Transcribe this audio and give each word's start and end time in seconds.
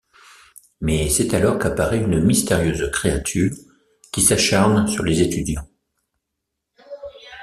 Mais 0.79 1.09
c'est 1.09 1.31
alors 1.35 1.59
qu'apparaît 1.59 1.99
une 1.99 2.19
mystérieuse 2.25 2.89
créature 2.91 3.51
qui 4.11 4.23
s'acharne 4.23 4.87
sur 4.87 5.03
les 5.03 5.21
étudiants... 5.21 5.69